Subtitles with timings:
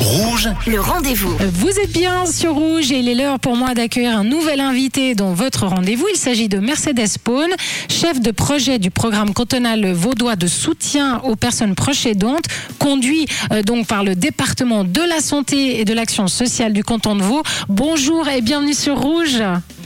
[0.00, 1.36] Rouge, Le rendez-vous.
[1.52, 5.14] Vous êtes bien sur Rouge et il est l'heure pour moi d'accueillir un nouvel invité
[5.14, 6.06] dans votre rendez-vous.
[6.12, 7.50] Il s'agit de Mercedes Paune,
[7.88, 12.46] chef de projet du programme cantonal vaudois de soutien aux personnes proches aidantes,
[12.78, 17.14] conduit euh, donc par le département de la santé et de l'action sociale du canton
[17.14, 17.42] de Vaud.
[17.68, 19.42] Bonjour et bienvenue sur Rouge.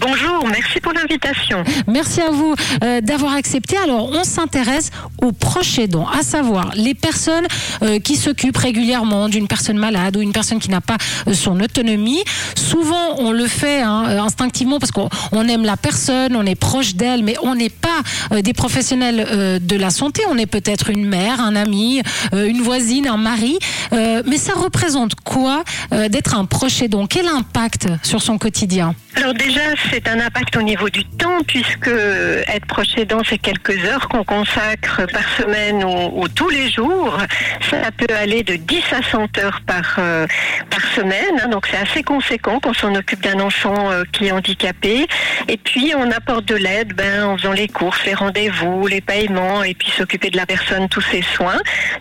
[0.06, 1.64] Bonjour, merci pour l'invitation.
[1.86, 3.78] Merci à vous euh, d'avoir accepté.
[3.78, 4.90] Alors, on s'intéresse
[5.22, 7.46] aux proches aidants, à savoir les personnes
[7.82, 11.58] euh, qui s'occupent régulièrement d'une personne malade ou une personne qui n'a pas euh, son
[11.58, 12.22] autonomie.
[12.54, 16.96] Souvent, on le fait hein, instinctivement parce qu'on on aime la personne, on est proche
[16.96, 17.93] d'elle, mais on n'est pas
[18.32, 20.22] euh, des professionnels euh, de la santé.
[20.30, 23.58] On est peut-être une mère, un ami, euh, une voisine, un mari.
[23.92, 25.62] Mais ça représente quoi
[26.08, 27.06] d'être un proche aidant?
[27.06, 28.94] Quel impact sur son quotidien?
[29.16, 33.78] Alors déjà, c'est un impact au niveau du temps, puisque être proche aidant, c'est quelques
[33.84, 37.16] heures qu'on consacre par semaine ou, ou tous les jours.
[37.70, 42.02] Ça peut aller de 10 à 100 heures par, par semaine, hein, donc c'est assez
[42.02, 45.06] conséquent qu'on s'en occupe d'un enfant qui est handicapé.
[45.48, 49.62] Et puis, on apporte de l'aide ben, en faisant les courses, les rendez-vous, les paiements,
[49.62, 51.58] et puis s'occuper de la personne, tous ses soins.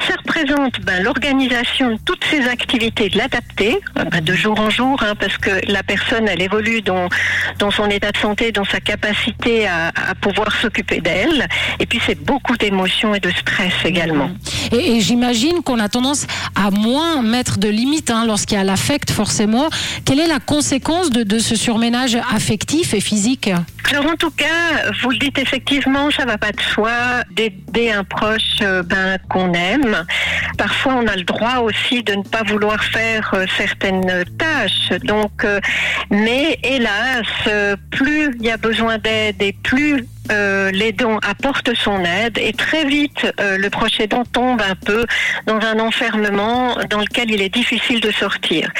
[0.07, 4.69] Ça représente ben, l'organisation de toutes ces activités, de l'adapter euh, ben, de jour en
[4.69, 7.09] jour, hein, parce que la personne, elle évolue dans,
[7.59, 11.47] dans son état de santé, dans sa capacité à, pouvoir s'occuper d'elle.
[11.79, 14.29] Et puis, c'est beaucoup d'émotions et de stress également.
[14.71, 18.63] Et, et j'imagine qu'on a tendance à moins mettre de limites hein, lorsqu'il y a
[18.63, 19.69] l'affect, forcément.
[20.05, 23.49] Quelle est la conséquence de, de ce surménage affectif et physique?
[23.93, 28.03] Alors en tout cas, vous le dites effectivement, ça va pas de soi d'aider un
[28.03, 30.07] proche euh, ben, qu'on aime.
[30.57, 34.99] Parfois, on a le droit aussi de ne pas vouloir faire euh, certaines tâches.
[35.03, 35.59] Donc, euh,
[36.09, 37.27] mais hélas,
[37.91, 42.85] plus il y a besoin d'aide et plus euh, l'aidant apporte son aide et très
[42.85, 45.05] vite euh, le proche aidant tombe un peu
[45.45, 48.71] dans un enfermement dans lequel il est difficile de sortir.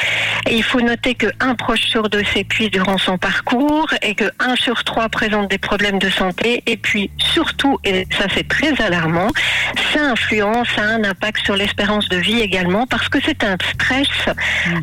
[0.49, 4.29] Et il faut noter que un proche sur deux s'épuise durant son parcours et que
[4.39, 8.79] un sur trois présente des problèmes de santé et puis surtout, et ça c'est très
[8.81, 9.29] alarmant,
[9.93, 13.57] ça influence, ça a un impact sur l'espérance de vie également parce que c'est un
[13.73, 14.07] stress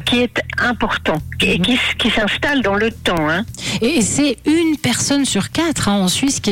[0.04, 1.78] qui est important et qui,
[2.10, 3.28] s'installe dans le temps.
[3.28, 3.44] Hein.
[3.80, 6.49] Et et c'est une personne sur quatre hein, en Suisse qui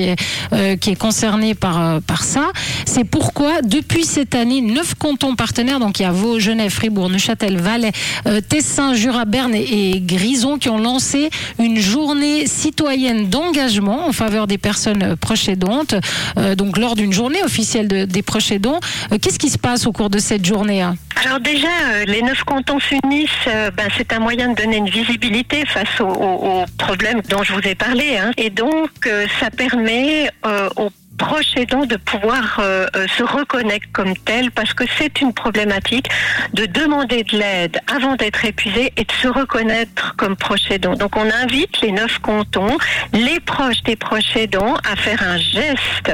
[0.53, 2.51] euh, qui est concernée par, euh, par ça.
[2.87, 7.11] C'est pourquoi, depuis cette année, neuf cantons partenaires, donc il y a Vaud, Genève, Fribourg,
[7.11, 7.93] Neuchâtel, Valais,
[8.27, 14.47] euh, Tessin, Jura, Berne et, Grison, qui ont lancé une journée citoyenne d'engagement en faveur
[14.47, 15.95] des personnes proches aidantes.
[16.57, 18.81] Donc lors d'une journée officielle de- des proches aidants,
[19.21, 20.97] qu'est-ce qui se passe au cours de cette journée hein?
[21.25, 24.89] Alors déjà, euh, les neuf cantons s'unissent, euh, ben, c'est un moyen de donner une
[24.89, 28.17] visibilité face aux, problèmes dont je vous ai parlé.
[28.17, 28.31] hein.
[28.37, 30.31] Et donc, euh, ça permet
[30.77, 35.35] aux proches aidants de pouvoir euh, euh, se reconnaître comme tel parce que c'est une
[35.35, 36.09] problématique
[36.55, 40.95] de demander de l'aide avant d'être épuisé et de se reconnaître comme proche aidant.
[40.95, 42.79] Donc on invite les neuf cantons,
[43.13, 46.13] les proches des proches aidants à faire un geste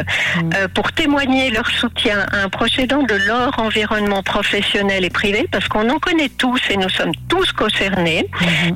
[0.54, 5.46] euh, pour témoigner leur soutien à un proche aidant de leur environnement professionnel et privé
[5.52, 8.26] parce qu'on en connaît tous et nous sommes tous concernés.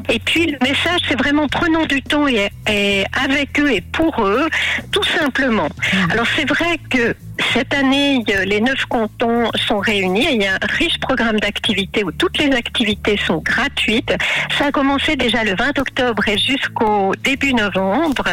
[0.08, 4.26] Et puis le message c'est vraiment prenons du temps et, et avec eux et pour
[4.26, 4.48] eux
[4.92, 5.68] tout simplement.
[6.10, 7.14] Alors c'est vrai que
[7.52, 12.04] cette année, les neuf cantons sont réunis et il y a un riche programme d'activités
[12.04, 14.12] où toutes les activités sont gratuites.
[14.58, 18.24] Ça a commencé déjà le 20 octobre et jusqu'au début novembre.